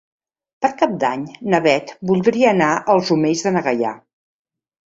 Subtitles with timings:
[0.65, 1.25] Per Cap d'Any
[1.55, 3.93] na Bet voldria anar als Omells de na Gaia.